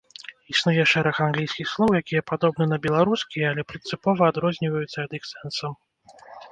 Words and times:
Існуе 0.53 0.85
шэраг 0.93 1.15
англійскіх 1.25 1.67
слоў, 1.73 1.91
якія 2.01 2.21
падобны 2.31 2.65
на 2.73 2.81
беларускія, 2.89 3.45
але 3.53 3.61
прынцыпова 3.75 4.21
адрозніваюцца 4.35 4.97
ад 5.09 5.19
іх 5.21 5.35
сэнсам. 5.37 5.73